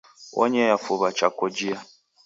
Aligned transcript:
Onyea 0.41 0.77
fuw'a 0.83 1.09
cha 1.17 1.27
kojia. 1.37 1.77